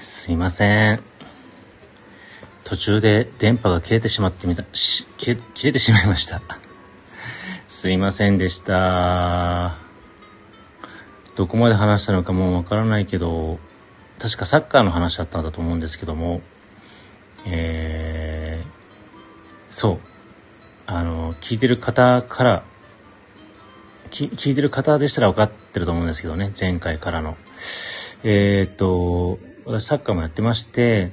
[0.00, 1.00] すいません。
[2.64, 6.40] 途中で電波が切れてしまってみた、し、切れ、てしまいました。
[7.66, 9.78] すいませんでした。
[11.34, 13.58] どこまで話したのかもうわからないけど、
[14.18, 16.42] 確かサッカーの話だったんだと思うんですけども、
[17.46, 19.98] えー、そう。
[20.86, 22.64] あの、聞いてる方から、
[24.10, 27.36] 聞いてる方でしたら分かってると思うんですけどね、前回からの。
[28.24, 31.12] えーっと、私サッカーもやってまして、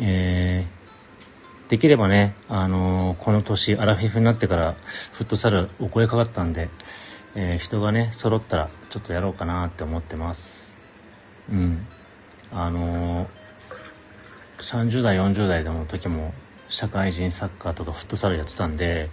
[0.00, 4.72] えー、できればね、あのこの年、アラフィフになってから、
[5.12, 6.68] フットサルお声かかったんで、
[7.36, 10.76] えー人がね、揃ったら、ちょっとやろうかなって思ってます。
[11.48, 11.86] うん。
[12.50, 13.28] あの
[14.58, 16.34] 30代、40代の時も、
[16.68, 19.10] 社会人サッカーとかフットサルやってたんで、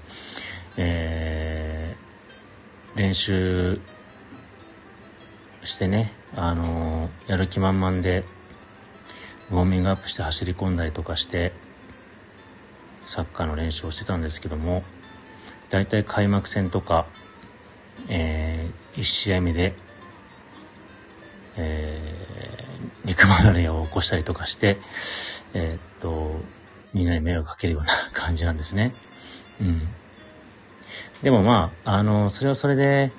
[0.77, 3.79] えー、練習
[5.63, 8.23] してね、あのやる気満々で、
[9.52, 11.53] ウォーミングアップして走り込んだりとかして、
[13.05, 14.83] サッカーの練習をしてたんですけども、
[15.69, 17.08] だいたい開幕戦とか、
[18.08, 19.75] えー、1試合目で、
[21.58, 24.80] えー、肉離れを起こしたりとかして、
[25.53, 26.39] えーっと、
[26.93, 28.93] みんなに迷惑かけるような感じなんですね。
[29.59, 29.88] うん。
[31.21, 33.11] でもまあ、あの、それはそれで、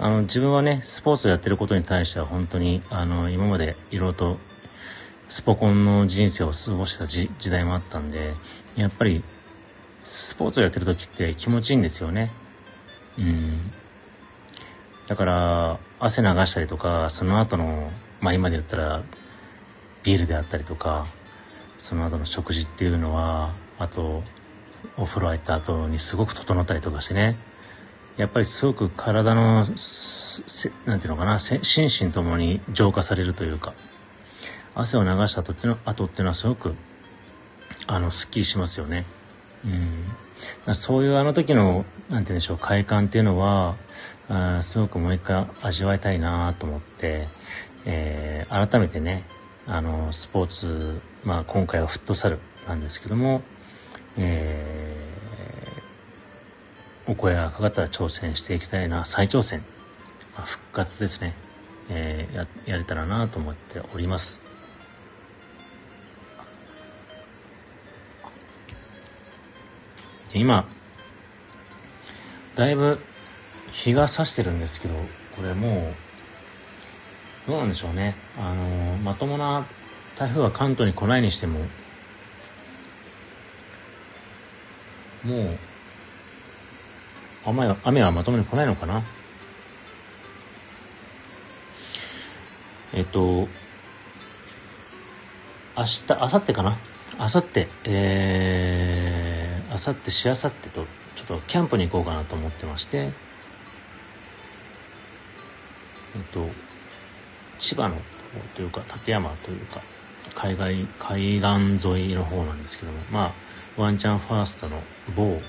[0.00, 4.38] あの、自分はね、スポーツをやってることに対しては本当に、あの、今までいろいろと、
[5.28, 8.34] スポコンの人生を過ごした時代もあったんで、
[8.76, 9.24] やっぱり、
[10.04, 12.30] スポーツをやってる時って気持ちいいんですよね。
[13.18, 13.72] うん。
[15.08, 19.02] だから、汗流したりとか、その後の、まあ今で言ったら、
[20.04, 21.08] ビールであったりとか、
[21.78, 24.22] その後の食事っていうのは、あと、
[24.96, 27.36] お風呂入った後にすごく整ったりとかしてね、
[28.18, 29.64] やっぱりすごく体の、
[30.86, 33.74] なんていうのかな、心身ともに浄化されるというか、
[34.74, 36.74] 汗を流した後っていうの後っていうのはすごく、
[37.86, 39.06] あの、スッキリしますよね。
[39.64, 39.68] う
[40.70, 40.74] ん。
[40.74, 43.76] そういうあの時の、なんて言うんでしょう、快感っていうのは、
[44.28, 47.28] あすごくもう一回味わいたいなと思って、
[47.84, 49.24] えー改めてね、
[49.66, 53.42] あの、スポーツ、まあ今回はフットサルなんですけども、
[54.16, 55.07] えー
[57.08, 59.64] お声がかかったら挑戦していきたいな、再挑戦、
[60.36, 61.34] まあ復活ですね、
[61.88, 64.42] えーや、やれたらなと思っております。
[70.34, 70.68] 今、
[72.54, 72.98] だいぶ
[73.72, 74.94] 日が差してるんですけど、
[75.34, 75.94] これも
[77.46, 78.16] う、どうなんでしょうね。
[78.36, 79.66] あの、まともな
[80.18, 81.60] 台風が関東に来ないにしても、
[85.24, 85.58] もう、
[87.44, 89.02] 雨は、雨はまともに来ないのかな？
[92.92, 93.48] えっと、
[95.76, 96.78] 明日、明後日かな？
[97.18, 100.84] 明後日、えー、明後日、しあさってと、
[101.16, 103.12] ちょっとキャンプに行こうかなと思ってまして、
[106.16, 106.48] えっと、
[107.58, 107.96] 千葉の
[108.54, 109.80] というか、館山というか、
[110.34, 113.34] 海外、海岸沿いの方なんですけども、ま
[113.78, 114.82] あ、ワンチャンファーストの
[115.16, 115.40] 某、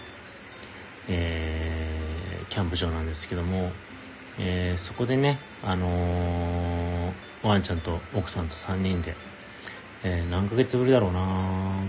[1.09, 3.72] えー、キャンプ場なんですけども、
[4.38, 7.12] えーそこでね、あのー
[7.42, 9.16] ワンちゃんと奥さんと3人で、
[10.03, 11.19] えー何ヶ月ぶりだろうな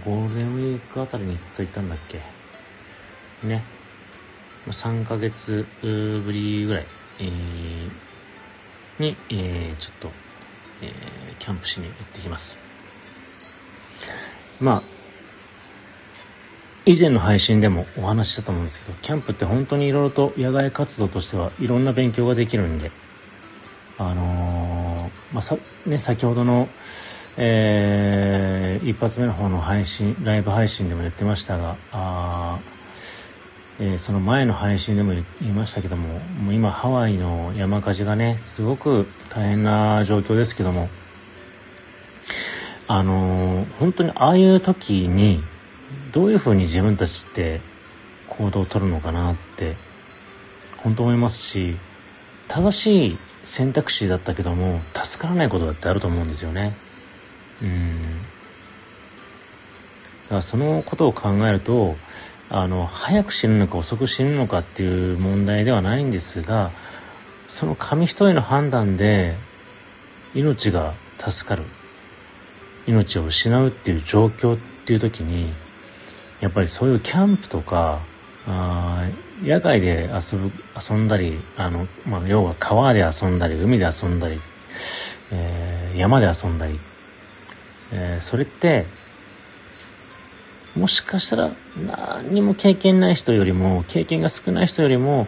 [0.05, 2.21] ゴールデンウィークあたりに1回行ったんだっけ
[3.47, 3.63] ね。
[4.67, 6.87] 3ヶ月ぶりぐらい、
[7.21, 7.91] えー
[8.99, 10.11] に、えーちょっと、
[10.83, 10.93] えー
[11.39, 12.59] キャンプしに行ってきます。
[14.61, 14.83] まあ、
[16.87, 22.91] 以前の配信でもお話ししたと思うんですけど、キャンプって本当にいろいろと野外活動としてはいろんな勉強ができるんで、
[23.99, 26.69] あのーまあ、さ、ね、先ほどの、
[27.37, 32.59] えー一発目の方の配信、ライブ配信でも言ってましたが、あ
[33.79, 40.89] えーその前の配信でも言いましたけども、もう今ハワイの山火事がね、すごく大変な状況ですけども、
[42.89, 45.45] あのー本当にああいう時に、
[46.13, 47.61] どういうふうに自分たちって
[48.29, 49.77] 行動を取るのかなって、
[50.79, 51.77] 本当思いますし、
[52.49, 56.77] 正しい選択肢だったけども、助からないことだってあると思うんですよね。
[57.63, 58.23] うん。
[60.25, 61.97] だからそのことを考えると、
[62.49, 66.73] あの、早く死ぬのか遅く死ぬのかっていう問題ではないんですが、
[67.49, 69.37] その紙一重の判断で、
[70.35, 71.65] 命が助かる。
[72.87, 75.53] 命を失うっていう状況っていう時に、
[76.41, 78.01] やっぱりそういうキャンプとか、
[78.47, 79.09] あ
[79.43, 80.51] 野外で遊ぶ、
[80.91, 84.41] 遊んだり、あの、まあ、要は川で遊んだり、海で遊んだり、
[85.31, 86.79] えー、山で遊んだり、
[87.93, 88.87] えー、それって、
[90.75, 91.51] もしかしたら
[92.23, 95.27] 何にも経験ない人よりも、経験が少ない人よりも、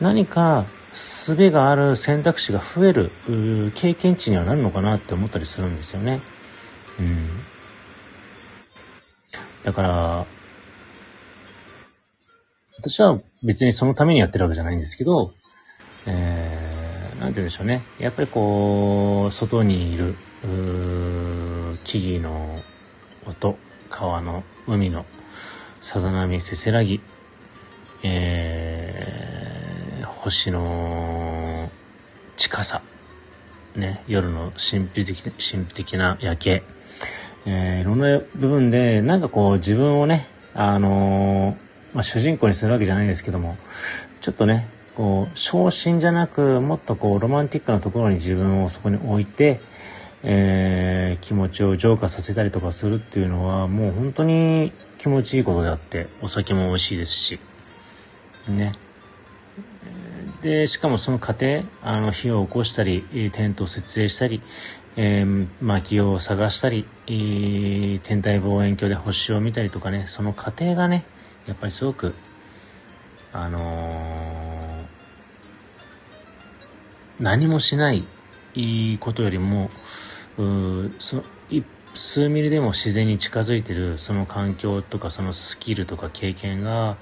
[0.00, 3.10] 何か術がある選択肢が増える
[3.74, 6.20] 経験値にはなるのかなって思ったりするんですよね。
[6.98, 7.28] うん。
[9.64, 10.26] だから、
[12.78, 15.32] 私は別にそのためにやってるわけじゃないんですけど、
[16.06, 17.82] えー、なんて言うんでしょうね。
[17.98, 20.14] やっぱりこう、外にいる、
[21.84, 22.58] 木々の
[23.26, 23.58] 音、
[23.90, 25.06] 川の、海の、
[25.80, 27.00] さざ波、せせらぎ、
[28.04, 31.70] えー、星の
[32.36, 32.82] 近さ、
[33.74, 36.62] ね、夜の神秘的、神秘的な夜景、
[37.50, 43.56] えー、いろんな部分で、なんかこう自分をね、あのーまあ、主人公にするわけじゃないですけども、
[44.20, 49.60] ちょっとね、こう、昇進じゃなく、もっとこう、ロマンティックなところに自分をそこに置いて、
[50.22, 57.40] えー、気持ちを浄化させたりとかするっていうのは、もう本当に気持ちいいことであって、お酒も美味しいですし、
[58.48, 58.72] ね。
[60.42, 64.42] で、しかもその過程、あの、火を起こしたり、テントを設営したり、
[65.00, 71.06] えー、薪を探したり、天体望遠鏡で星を見たりとかね、その過程がね、
[71.46, 72.16] やっぱりすごく、
[73.32, 78.08] あのー、何もしない
[78.98, 79.70] ことよりも、
[80.36, 81.22] うそ
[81.94, 86.96] 数ミリでも自然に近づいてるその環境とかそのスキルとか経験が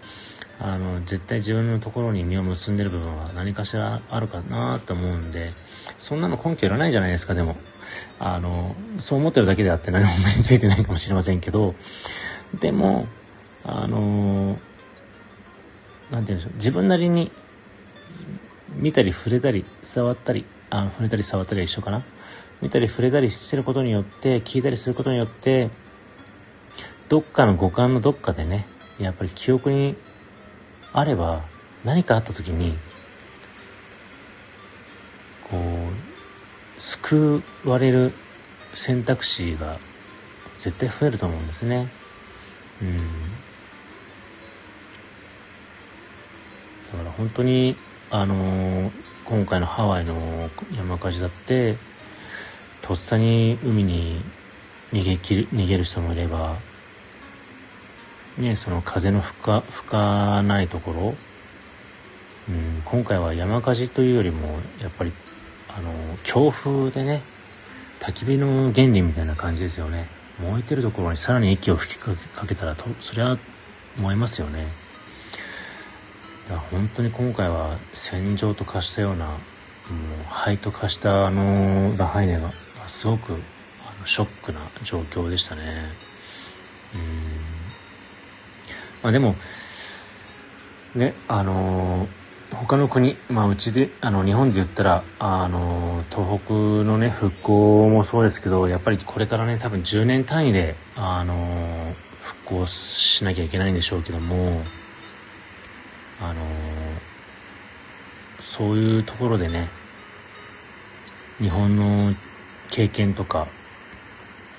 [0.59, 5.53] あの絶対自分のところに実を結んでる部分は何かしらあるかなと思うんで
[5.99, 7.57] そんなの根拠いらないじゃないですかでも。
[8.19, 11.75] あのそう思ってるだけであって何も 目についてないかもしれませんけど
[12.61, 13.07] でも
[13.65, 14.59] あの
[16.11, 17.33] なんて言うんでしょう、自分なりに
[18.77, 22.03] 見たり触れたり触ったり、あ触れたり触ったりは一緒かな。
[22.63, 25.71] 見たり触れたりしてることによって、聞いたりすることによって、
[27.09, 28.67] どっかの五感のどっかでね、
[28.99, 29.97] やっぱり記憶に
[30.93, 31.45] あれば、
[31.85, 32.79] 何かあった時に、
[35.51, 35.61] こう、
[36.87, 38.13] 救われる
[38.73, 39.81] 選択肢が
[40.57, 41.89] 絶対増えると思うんですね。
[42.81, 42.97] うん。
[46.93, 47.75] だから本当に、
[48.09, 48.91] あのー、
[49.25, 51.77] 今回のハワイの山火事だって、
[52.83, 54.23] とっさに海に
[54.93, 56.57] 逃げきる、逃げる人もいれば、
[58.39, 61.15] ね、その風の吹か、吹かないところ、
[62.49, 65.13] うん、今回は山火事というよりも、やっぱり、
[65.77, 65.93] あの、
[66.23, 67.23] 強風でね、
[68.01, 70.09] 焚き火の原理みたいな感じですよね。
[70.41, 72.15] 燃えてるところにさらに息を吹きか
[72.47, 73.39] けたらと、そりゃ
[73.99, 74.69] 燃えますよね。
[76.49, 79.39] だから本当に今回は戦場と化したような、もう
[80.29, 82.53] 灰と化したあのラハイネが
[82.87, 83.35] すごく
[83.85, 85.91] あのショックな状況でしたね。
[86.95, 87.01] うん。
[89.03, 89.37] まあでも、
[90.95, 92.09] ね、あの
[92.53, 104.63] 他の国、まあうちで、あの日本で言ったら、あの東北のね、復興もそうですけど、やっぱりこれからね、多分10年単位で、あの復興しなきゃいけないんでしょうけども、
[106.21, 106.43] あの、
[108.41, 109.69] そういうところでね、
[111.39, 112.15] 日本の
[112.71, 113.49] 経験とか、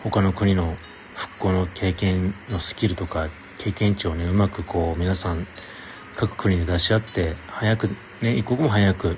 [0.03, 0.75] 他の国の
[1.15, 5.47] 復興の経験のスキルとか、経験値をね、うまくこう、皆さん、
[6.17, 7.89] 各国で出し合って、早く、
[8.23, 9.17] ね、一刻も早く、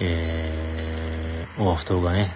[0.00, 2.30] えー、オアフ島がね、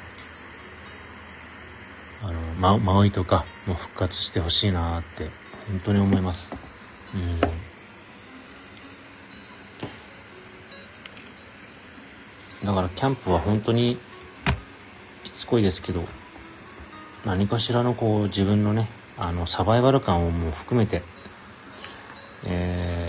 [2.23, 5.29] あの、ママウイとかも復活してほしいなって、
[5.69, 6.57] 本当に思います。
[7.15, 7.41] うん。
[12.65, 13.99] だからキャンプは本当に
[15.25, 16.07] しつこいですけど、
[17.27, 21.03] 何かしらのこう自分のね、あのサバイバル感をもう含めて、
[22.45, 23.08] えー、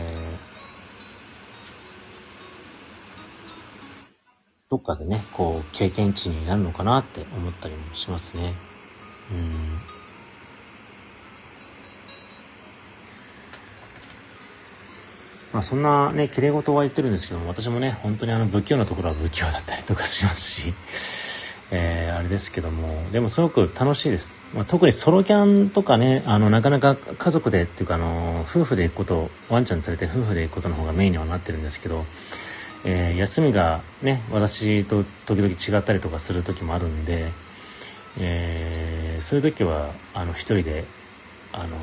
[4.69, 8.53] どっかでね、こう経験値になるのかなって思ったりもしますね。
[9.31, 9.79] うん。
[15.51, 20.73] まあそんなね、綺麗事は言ってるんですけども、私もね、本当にあの不器用なところは不器用だったりとかしますし、
[21.71, 24.35] えー、あれですけども、でもすごく楽しいです。
[24.53, 32.05] まあ、特にソロキャンとかね、あの、なかなか家族でっていうかあの、夫婦で行くこと、ワンちゃん連れて夫婦で行くことの方がメインにはなってるんですけど、
[32.86, 37.31] えー、休みがね、私と時々違ったりとかする時もあるんで、
[38.17, 40.86] えー、そういう時は、あの、一人で、
[41.51, 41.77] あの、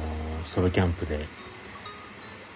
[0.45, 1.27] ソロキャンプで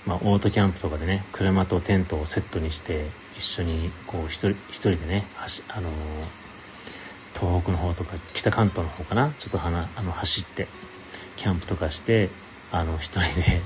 [0.06, 5.26] まあ、オートキャンプとかでね、車とテントをセットにして、一緒に、こう、一人、一人でね、
[5.68, 5.90] あの、
[7.34, 10.68] 東北の方とか、北関東の方かな、ちょっとはな、あの、走って、
[11.36, 12.30] キャンプとかして、
[12.72, 13.60] あの、一人で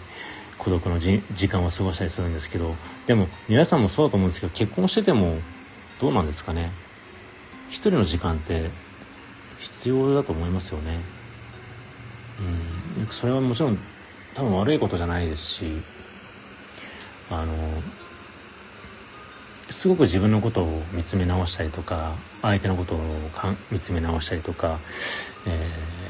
[0.64, 2.74] 孤独の時間を過ごしたりするんですけど、
[3.06, 5.38] でも、皆さんもそうだと思うんですけど、結婚してても、
[6.00, 6.72] どうなんですかね？
[7.68, 8.70] 一人の時間って
[9.58, 11.00] 必要だと思いますよね。
[12.98, 13.06] うん。
[13.10, 13.78] それはもちろん
[14.34, 15.82] 多分悪いことじゃないですし、
[17.30, 17.82] あの、
[19.70, 23.00] すごく自分のことを見つめ直したりとか、相手のことを
[23.70, 24.78] 見つめ直したりとか、
[25.46, 26.03] えー、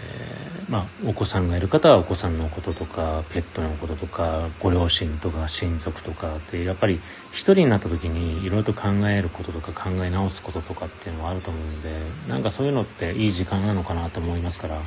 [0.69, 7.01] まあ、お子さんがいる方はお子さんのこととか、ペットのこととか、ご両親とか親族とかって、やっぱり
[7.33, 11.91] 一人になった時にいろいろと考えることとか考え直すこととかっていうのはあると思うので、
[12.29, 14.81] なんかそういうのっていい時間なのかなと思いますから、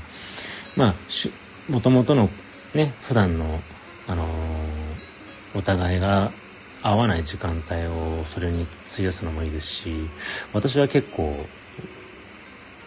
[0.75, 0.95] まあ、
[1.71, 2.29] もともとの
[2.73, 3.59] ね、普段の、
[4.07, 6.31] あのー、お互いが
[6.81, 10.09] 合わない時間帯をそれに費やすのもいいですし、
[10.53, 11.45] 私は結構、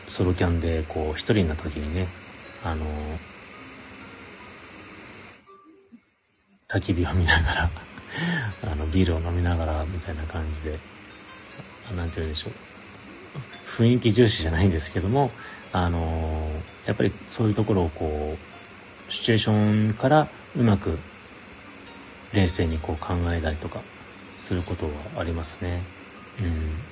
[0.09, 2.09] ソロキャンで、こう、一人になった時にね、
[2.63, 3.19] あの、
[6.69, 7.71] 焚き火を見ながら
[8.63, 10.81] あの、ビールを飲みながら、みたいな感じで、
[11.95, 12.55] なんて言うんでしょう。
[13.65, 15.35] 雰囲気重視じゃないんですけども、
[15.73, 18.39] あの、やっぱりそういうところをこ
[19.09, 20.99] う、シチュエーションからうまく
[22.33, 23.83] 冷静にこう考えたりとか
[24.33, 25.85] することはありますね。
[26.39, 26.90] うん。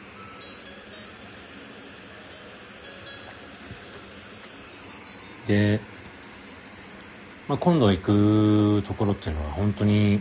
[5.48, 5.80] で、
[7.48, 10.20] まあ、今度行くところっていうのは本当に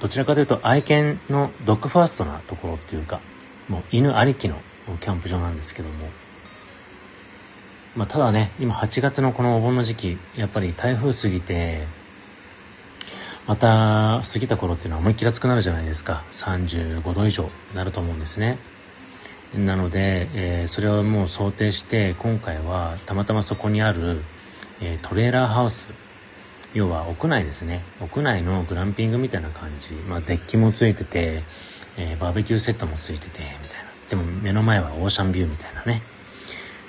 [0.00, 3.20] どちらかというと愛犬のドッグファーストなところっていうか、
[3.68, 4.56] もう犬ありきの
[5.00, 6.08] キャンプ場なんですけども、
[7.94, 11.86] まあ、ただね、今8月のこのお盆の時期、やっぱり台風過ぎて、
[13.46, 16.24] また過ぎた頃っていうのは思いっきり暑くなるじゃないですか。
[16.32, 18.58] 35度以上になると思うんですね。
[19.54, 24.22] なので、えー、それをもう想定して、今回はたまたまそこにある、
[24.80, 25.88] えー、トレーラーハウス。
[26.72, 27.82] 要は屋内ですね。
[28.00, 29.90] 屋内のグランピングみたいな感じ。
[29.92, 31.42] まあデッキもついてて、
[31.96, 33.90] えー、バーベキューセットもついてて、みたいな。
[34.08, 36.02] でも目の前はオーシャンビューみたいなね。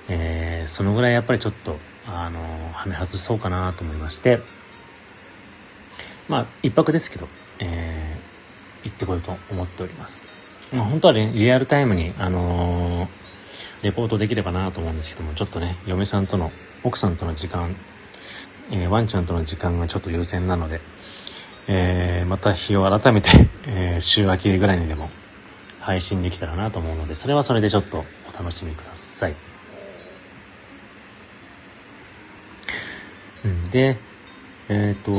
[0.07, 2.39] え、そのぐらいやっぱりちょっと、あの、
[2.73, 4.39] はめ外そうかなと思いまして、
[6.27, 7.27] まあ、一泊ですけど、
[7.59, 10.40] えー、行ってこようと思っております。
[10.71, 13.07] まあ、本当はね、リアルタイムに、あのー、
[13.83, 16.51] レポートできればなと思うんですけども、ちょっとね、嫁さんとの、
[16.83, 17.75] 奥さんとの時間、
[18.71, 20.79] えー、ワンちゃんとの時間がちょっと優先なので、
[21.67, 23.29] えー、また日を改めて、
[23.67, 25.09] えー、週明けぐらいにでも
[25.81, 29.35] 配信できたらなと思うので、それはそれでちょっとお楽しみください。
[33.43, 33.97] うん、で、
[34.69, 35.11] えっ、と、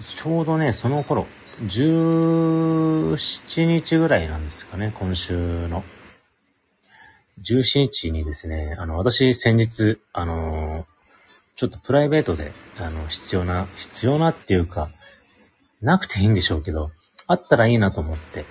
[0.00, 1.26] ちょうどね、その頃、
[1.62, 5.84] 17日ぐらいなんですかね、今週の。
[7.42, 10.86] 17日にですね、あの、私先日、あの、
[11.56, 14.90] ちょっとプライベートで、あの、必要な、必要なっていうか、
[15.80, 16.90] なくていいんでしょうけど、
[17.26, 18.44] あったらいいなと思って、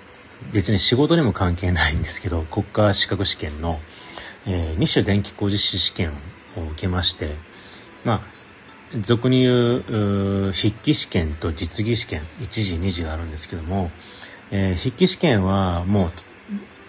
[0.54, 3.80] 別に仕事にも関係ないんですけど、国家資格試験の、
[4.46, 6.12] えー、二種電気工事士試験
[6.58, 7.36] を受けまして、
[8.06, 8.22] まあ、
[9.02, 13.90] 俗に言う、筆記試験と実技試験、1時、2時があるんですけども、
[14.52, 16.12] えー、筆記試験はもう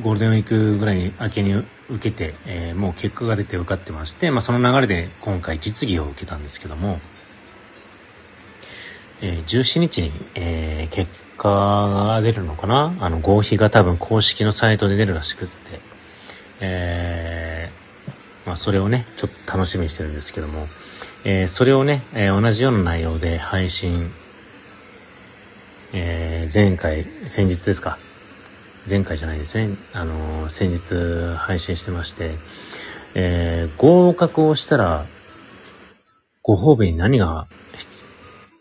[0.02, 1.54] ゴールデンウィークぐらいに明けに
[1.88, 7.00] 受けて、えー、もう結果が出て受かってまして、まあその流れで今回実技を受けたんですけども、
[9.22, 12.96] えー、17日に、えー、結果が出るのかな？
[13.00, 15.80] あの合否が多分公式のサイトで出るらしくって、
[16.60, 20.68] えー、まあそれをね、ちょっと楽しみにしてるんですけども、
[21.26, 24.12] えー、それをね、えー、同じような内容で配信、
[25.94, 27.98] えー、前回、先日ですか。
[28.88, 29.78] 前回じゃないですね。
[29.94, 32.36] あの先日配信してまして、
[33.14, 35.06] え合格をしたら、
[36.42, 37.46] ご褒美に何が、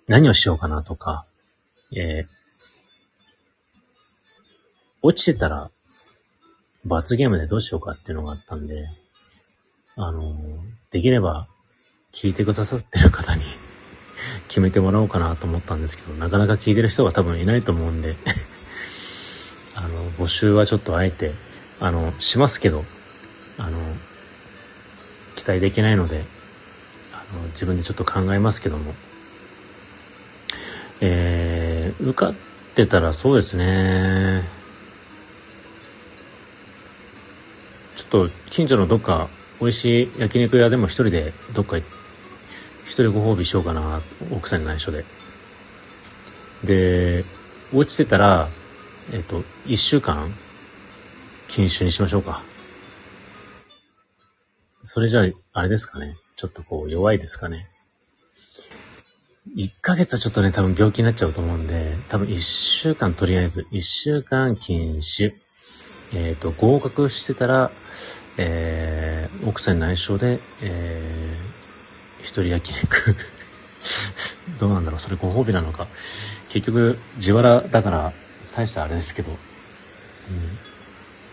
[0.08, 1.26] 何をしようかなとか、
[1.92, 2.26] え
[5.02, 5.70] 落ちてたら、
[6.86, 8.86] 罰ゲームでどうしようかっていうのがあったんで、
[9.98, 10.24] あの
[10.92, 11.50] できれば、
[12.14, 13.42] 聞いてくださってる方に
[14.48, 18.16] 決めてもらおうかなと思ったんですけど、なかなか聞いてる人が多分いないと思うんで。
[19.76, 21.34] あの、募集はちょっとあえて、
[21.80, 22.86] あの、しますけど、
[23.58, 23.80] あの、
[25.36, 26.26] 期待できないので、
[27.12, 28.94] あの、自分でちょっと考えますけども、
[31.02, 32.36] えー、受かっ
[32.76, 34.48] てたらそうですね、
[37.96, 39.30] ちょっと近所のどっか
[39.60, 42.03] 美味しい焼肉屋でも一人でどっか行って、
[42.86, 45.06] 一人ご褒美しようかな、奥さんに内緒で。
[46.64, 47.26] で、
[47.74, 48.50] 落ちてたら、
[49.12, 50.34] えっと、一週間、
[51.48, 52.44] 禁酒にしましょうか。
[54.82, 56.16] それじゃあ、あれですかね。
[56.36, 57.70] ちょっとこう、弱いですかね。
[59.56, 65.36] 1ヶ月はちょっとね、多分病気になっちゃうと思うんで、多分1週間とりあえず、1週間禁酒。
[66.14, 67.72] えっ、ー、と、合格してたら、
[68.38, 71.53] えー、奥さんに内緒で、えー、
[72.24, 73.16] 一人焼肉
[74.60, 75.88] どうなんだろうそれご褒美なのか。
[76.50, 78.14] 結局、自腹だから、
[78.52, 79.38] 大したあれですけど、うん。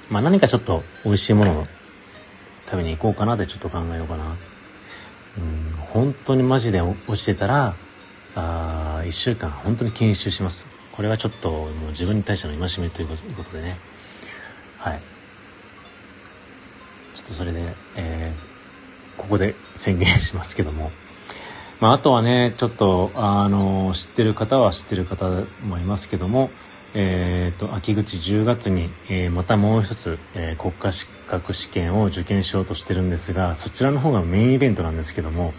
[0.08, 1.66] まあ何かちょっと美味しいものを
[2.66, 4.36] 食べに行こうかなってちょっと考えようかな。
[5.38, 7.76] うん、本当にマジで落ちてたら、
[8.34, 10.66] あ一週間本当に研修します。
[10.92, 13.78] これはちょっともう自分に対しての戒めということでね。
[14.78, 15.00] はい。
[17.14, 18.49] ちょっとそれで、えー、
[19.20, 20.90] ここで宣言しますけども。
[21.78, 25.28] まあ、あとはね、ちょっと、あの、知ってる方は知ってる方
[25.62, 26.50] もいますけども、
[26.94, 35.52] えっ、ー、と、秋口10月に、えー、またもう一つ、えー、国家資格試験を受験しようとしてるんですが、そちらの方がメインイベントなんですけども、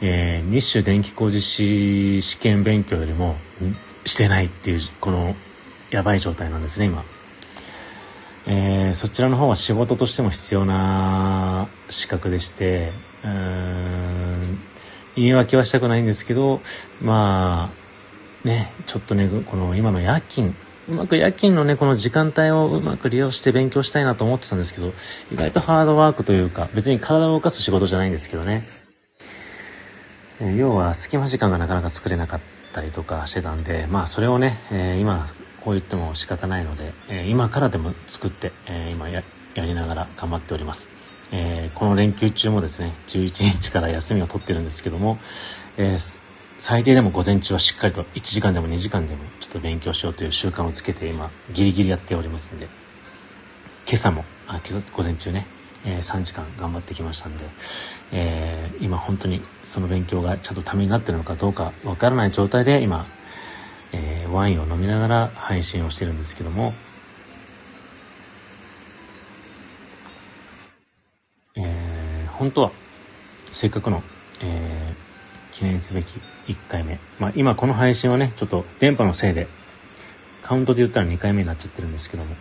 [0.00, 3.36] えー、日種電気工事士試験勉強よりも
[4.04, 5.36] してないっていう、この、
[5.90, 7.04] やばい状態なんですね、今。
[8.46, 14.58] えー、そちらの方は仕事としても必要な資格でして、うーん、
[15.16, 16.60] 言い訳はしたくないんですけど、
[17.00, 17.72] ま
[18.44, 20.54] あ、ね、ちょっとね、この今の夜勤、
[20.88, 24.92] うまく夜勤のね、この時間帯をうまく利用して勉強したいなと思ってたんですけど、
[25.32, 28.68] 意外とハードワークというか、別に体を動かす仕事じゃないんですけどね。
[30.56, 32.40] 要は隙間時間がなかなか作れなかっ
[32.72, 35.26] たりとかしてたんで、まあそれをね、えー、今
[35.64, 39.22] こう言っても仕方ないので、えー、今からでも作って、え今や
[39.54, 40.90] やりながら頑張っております。
[41.32, 45.18] えこの連休中もですね、11日から休みを取ってるんですけども、
[45.78, 45.96] え
[46.58, 52.68] 最低でも午前中はしっかりと1時間でも2時間でもちょっと勉強しようという習慣をつけて今ギリギリやっておりますんで、
[53.86, 55.46] 今朝も、あ、今朝午前中ね、
[55.84, 57.44] えー、3時間頑張ってきましたんで、
[58.12, 63.06] えー、今本当にその勉強がちゃんとためになってるのかどうかわからない状態で今、
[63.96, 66.74] えー、ワインを飲みながら配信をしてるんですけども、
[71.54, 72.72] えー、本当は
[73.52, 74.02] せっかくの、
[74.42, 76.98] えー、記念すべき1回目。
[77.20, 79.46] まあ今この配信はね、ちょっと電波のせいで、
[80.42, 82.34] カウントで言ったら2回目になっちゃってるんですけども、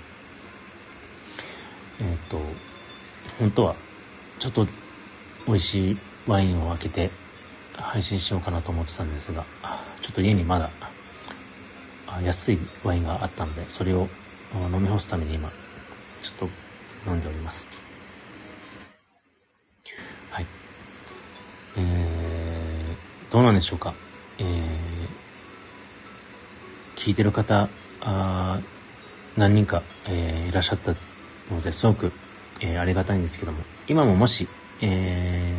[2.00, 2.42] えっ、ー、と、
[3.38, 3.76] 本当は
[4.40, 4.68] ちょっと
[5.46, 7.12] 美味しいワインを開けて
[7.74, 9.46] 配信しようかなと思ってたんですが、
[10.02, 10.72] ちょっと家にまだ
[12.22, 14.08] 安いワインがあったので、それを
[14.72, 15.52] 飲み干すために今、
[16.22, 16.50] ちょっ
[17.06, 17.72] と飲んでおります。
[20.30, 20.46] はい。
[21.78, 23.94] えー、どうなんでしょうか？
[24.38, 24.48] えー、
[26.96, 27.70] 聞いてる方、
[28.02, 28.60] あ
[29.36, 30.94] 何人か、えー、いらっしゃった
[31.52, 32.12] ので、すごく、
[32.62, 34.48] えー、ありがたいんですけども、今ももし、
[34.82, 35.54] え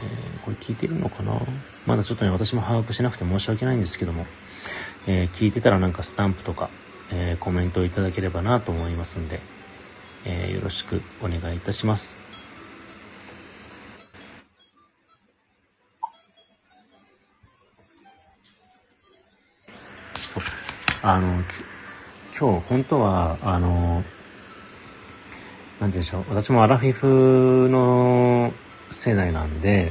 [0.00, 0.01] ー、
[0.44, 1.40] これ聞いてるのかな？
[1.86, 4.26] まだちょっとね、私も把握しなくて申し訳ないんですけども、
[5.06, 6.70] えー、聞いてたらなんかスタンプとか、
[7.10, 9.40] えー、コメントをいただければなと思いますんで、
[10.24, 12.18] えー、よろしくお願いいたします。
[21.04, 21.42] あの、
[22.38, 24.04] 今日本当は、あの、なんて
[25.80, 26.24] 言うんでしょう。
[26.28, 28.52] 私もアラフィフの
[28.88, 29.90] 世代なんで、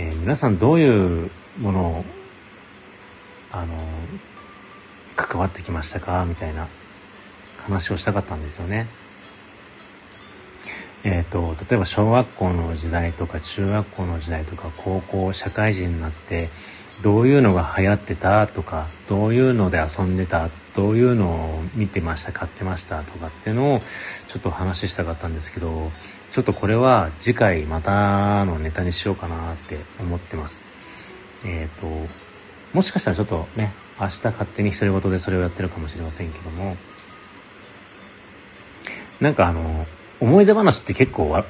[0.00, 2.04] えー、皆さんどういうものを、
[3.50, 3.74] あの、
[5.16, 6.24] 関わってきましたか？
[6.24, 6.68] みたいな
[7.64, 8.86] 話をしたかったんですよね。
[11.02, 16.48] えっ、ー、と、例えば小学校の時代とか中学校の時代とか高校、社会人になって、
[17.02, 23.82] どういうのが流行ってたとか、どういうので遊んでたどういうのを見てました、買ってましたとかっていうのを
[24.26, 25.90] ちょっと話したかったんですけど、
[26.32, 30.64] ちょっとこれは次回またのネタにしようかなって思ってます。
[31.44, 32.08] えっ、ー、と、
[32.72, 36.76] もしかしたらちょっとね、明日勝手に独り言でそれをやってるかもしれませんけども、
[39.20, 39.86] なんかあの、
[40.20, 41.44] 思い出話って結構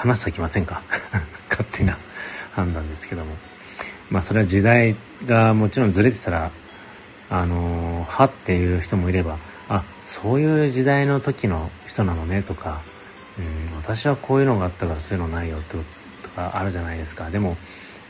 [0.00, 0.82] 話咲きませんか？
[1.50, 1.98] 勝手な
[2.52, 3.36] 判断ですけども。
[4.10, 6.50] まあそれは時代がもちろんずれてたら
[7.30, 9.38] あのはっていう人もいれば、
[9.68, 12.82] あ、そういう時代の時の人なのねとか、
[13.38, 15.78] うん、私はこういうのがあったからそういうのないよと
[16.22, 17.30] とかあるじゃないですか。
[17.30, 17.56] でも、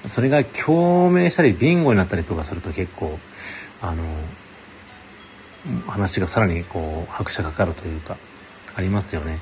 [0.07, 3.19] それが共鳴したりビンゴになったりとかすると結構、
[3.81, 4.05] あの、
[5.87, 8.19] 話がさらにこう拍車かかるというか、
[8.75, 9.39] ありますよね。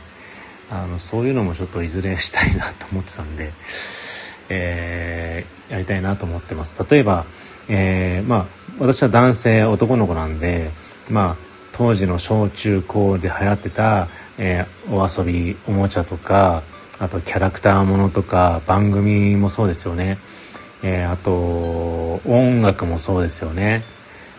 [0.71, 3.53] あの、そういうのもちょっといずれしたいなと思ってたんで、
[4.49, 6.77] えー、やりたいなと思ってます。
[6.89, 7.25] 例えば、
[7.69, 8.47] えー、まあ、
[8.79, 10.71] 私は男性、男の子なんで、
[11.11, 16.63] まあ、当時の小中高で流行ってた、えー、お遊び、おもちゃとか、
[16.99, 20.19] あとキャラクターものとか番組もそうですよね。
[20.85, 23.83] えー、あと音楽もそうですよね。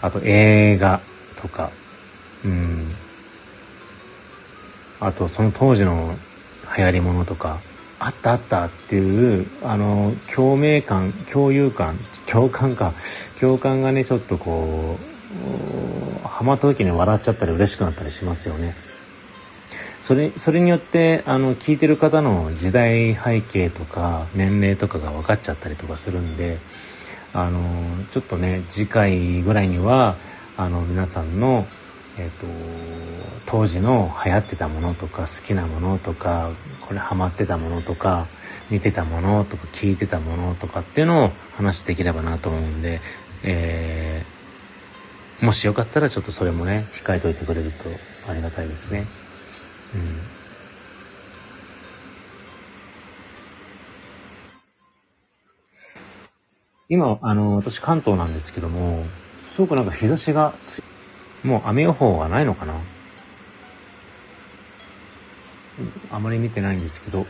[0.01, 1.01] あと映画
[1.35, 1.71] とか、
[2.45, 2.95] うん。
[4.99, 6.15] あとその当時の
[6.77, 7.59] 流行りものとか、
[8.05, 12.93] あったあったっていう、あの、共鳴感、共有感、共感か、
[13.39, 14.97] 共感がね、ちょっとこ
[16.25, 18.75] う、ハマった時に笑っちゃったり嬉しくなったりしますよね。
[19.99, 26.57] それ、それによって、あの、聞いてる方の時代背景とか、年齢とかが分かっちゃったりとかするんで、
[27.31, 27.61] あの、
[28.11, 30.17] ちょっとね、次回ぐらいには、
[30.57, 31.67] あの、皆さんの、
[32.17, 32.47] え、ー、と、
[33.45, 38.27] 当時の流行ってたものとか、好きなものとか、これハマってたものとか、
[38.69, 43.01] 見てたものとか、聞いてたものとかっていうのを話できればなと思うんで、
[43.43, 47.89] えー、もしよかったらちょっとそれもね、控えといてくれると
[48.27, 49.07] ありがたいですね。
[49.95, 50.21] うん。
[56.89, 59.05] 今、あの、私関東なんですけども、
[59.47, 60.53] すごくなんか日差しが、
[61.43, 62.73] もう雨予報はないのかな？
[66.11, 67.25] あまり見てないんですけど、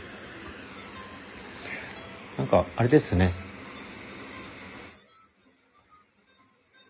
[2.38, 3.32] なんか、あれですね。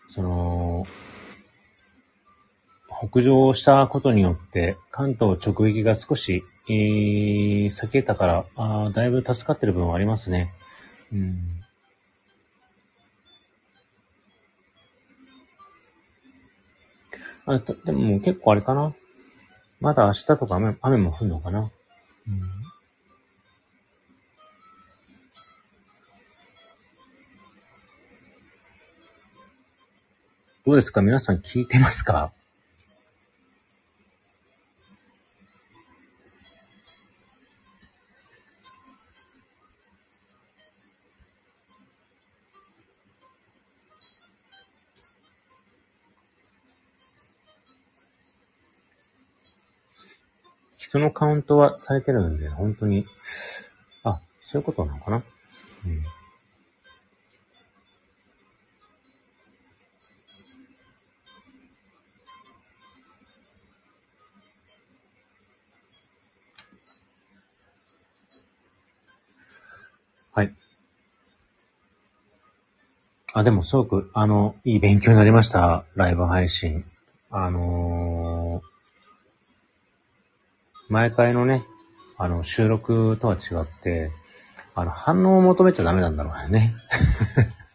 [0.08, 0.88] その、
[2.88, 10.54] 北上したことによって、関東直撃が少し、えー、避けたから、あだいぶ助かってる分はありますね。
[11.12, 11.63] うん。
[17.46, 18.94] あ、でも結構あれかな。
[19.82, 21.70] まだ明日とか雨雨も降るのかな。
[22.28, 22.42] うん。
[30.66, 31.02] どうですか？
[31.02, 32.32] 皆さん聞いてますか？
[50.94, 53.08] 人のカウントはされてるんで、本当に、
[54.04, 55.18] あ、そういうことなのかな？
[55.18, 56.04] うん。
[70.34, 70.54] はい。
[73.34, 75.86] あ、でもすごく、あの、いい勉強になりました。
[75.96, 76.86] ライブ配信。
[77.32, 78.23] あのー
[80.90, 81.64] 毎回のね、
[82.18, 84.12] あの、収録とは違って、
[84.76, 86.76] あの、反応を求めちゃダメなんだろうね。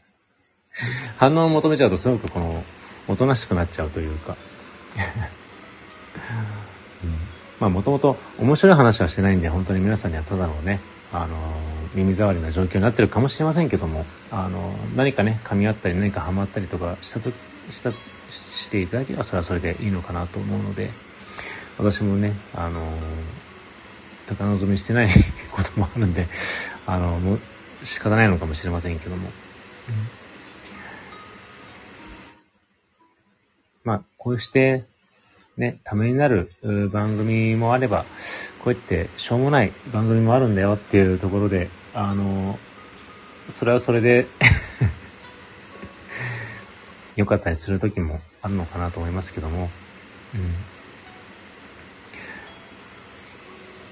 [1.17, 2.65] 反応を求めちゃうとすごくこの、
[3.09, 4.37] おとなしくなっちゃうというか。
[7.03, 7.11] うん、
[7.61, 10.81] まあ、もともと面白い話はしてないんで、本当に皆さんにはただのね、
[11.13, 11.37] あの、
[11.95, 17.33] 耳障りな状況になってるかもしれませんけども、あの、何かね、噛み合ったり何かハマったりとかしたと、
[17.71, 17.93] した、
[18.31, 20.91] していただければそれはそれでいいのかなと思うので、
[21.79, 22.81] 私もね、あの、
[24.27, 25.09] 高望みしてない
[25.53, 26.27] こともあるんで、
[26.87, 27.41] あの、もう
[27.85, 29.29] 仕方ないのかもしれませんけども。
[29.29, 29.95] うん、
[33.85, 34.85] まあ、こうして、
[35.57, 36.51] ね、ためになる
[36.93, 38.05] 番組もあれば、
[38.61, 42.59] こうやってしょうもない番組もあるんだよっていうところで、あの、
[43.49, 44.27] それはそれで
[47.17, 49.71] 良かったりする時もあるのかなと思いますけども、
[50.35, 50.78] うん。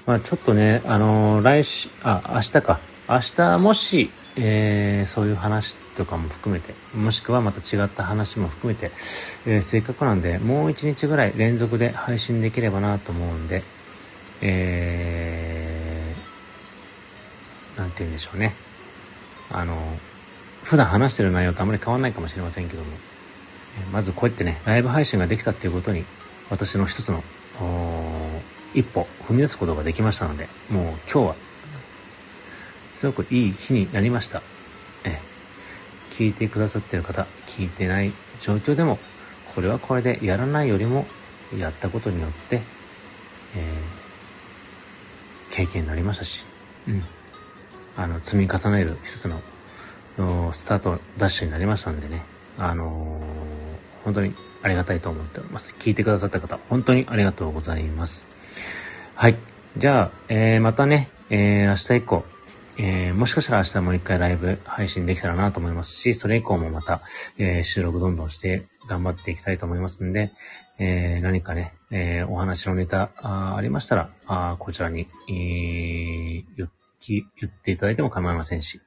[0.07, 2.79] まあちょっとね、あのー、来週、あ、明日か。
[3.09, 8.93] 明日もし、えー、そういう話とかも含めて、もしくはまた違った話も含めて、
[9.45, 13.63] えー、せっかくなんで、もう一日ぐらい連続で配信できればなと思うんで、
[14.39, 18.55] えー、なんて言うんでしょうね。
[19.51, 19.75] あの、
[20.63, 22.91] 普段話してる内容とあまり変わんないかもしれませんけども、
[23.91, 26.05] まずこうやってね、ライブ配信ができたっていうことに、
[26.49, 27.21] 私の一つの、
[28.73, 31.35] 一歩踏み出すことができましたので、もう今日は、
[32.89, 34.41] すごくいい日になりました。
[35.03, 35.19] え、
[36.11, 38.99] 聞いてくださってる方、聞いてない状況でも、
[39.53, 41.05] これはこれでやらないよりも、
[41.57, 42.61] やったことによって、
[43.55, 46.45] えー、経験になりましたし、
[46.87, 47.03] うん。
[47.95, 49.41] あの、積み重ねる一つの、
[50.53, 52.23] スタートダッシュになりましたんでね、
[52.57, 55.75] あのー、本当にありがたいと思っております。
[55.79, 58.27] 聞いてくださった方、本当にありがとうございます。
[59.15, 59.37] はい。
[59.77, 62.25] じゃあ、えー、またね、えー、明日以降、
[62.77, 67.01] えー、もしかしたら明日もう一回ライブ配信できたらなと思いますし、それ以降もまた、
[67.37, 70.31] えー、収録どんどんして頑張っていきたいと思いますんで、
[70.79, 78.81] えー、何かね、えー、お話のネタあありましたら、あこちらに、えー、言言っていただいても構いませんし、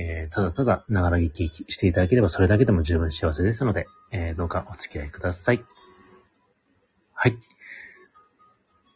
[0.00, 5.62] えー、ただただ、ながら聞きしていただければそれだけでも十分幸せですので、えー、どうかお付き合いください。
[7.12, 7.36] はい。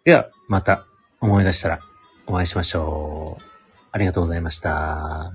[0.05, 0.87] では、また
[1.21, 1.81] 思い出したら
[2.27, 3.43] お会いしましょう。
[3.93, 5.33] ありがとうございました。